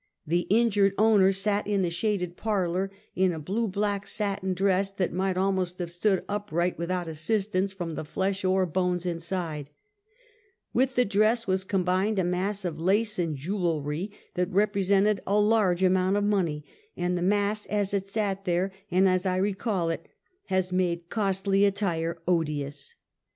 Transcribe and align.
The 0.25 0.47
injured 0.49 0.95
owner 0.97 1.31
sat 1.31 1.67
in 1.67 1.83
the 1.83 1.91
shaded 1.91 2.35
parlor, 2.35 2.89
in 3.15 3.31
a 3.31 3.37
blue 3.37 3.67
black 3.67 4.07
satin 4.07 4.55
dress, 4.55 4.89
that 4.89 5.13
might 5.13 5.37
almost 5.37 5.77
have 5.77 5.91
stood 5.91 6.25
upright 6.27 6.75
without 6.79 7.07
assistance 7.07 7.71
from 7.71 7.93
the 7.93 8.03
flesh 8.03 8.43
or 8.43 8.65
bones 8.65 9.05
in 9.05 9.19
side; 9.19 9.69
with 10.73 10.95
the 10.95 11.05
dress 11.05 11.45
was 11.45 11.63
combined 11.63 12.17
a 12.17 12.23
mass 12.23 12.65
of 12.65 12.79
lace 12.81 13.19
and 13.19 13.35
jewelry 13.35 14.09
that 14.33 14.49
represented 14.49 15.21
a 15.27 15.39
large 15.39 15.83
amount 15.83 16.17
of 16.17 16.23
money, 16.23 16.65
and 16.97 17.15
the 17.15 17.21
mass 17.21 17.67
as 17.67 17.93
it 17.93 18.07
sat 18.07 18.45
there, 18.45 18.71
and 18.89 19.07
as 19.07 19.27
I 19.27 19.35
recall 19.37 19.91
it, 19.91 20.07
has 20.47 20.71
made 20.71 21.09
costly 21.09 21.63
attire 21.63 22.17
odious. 22.27 22.95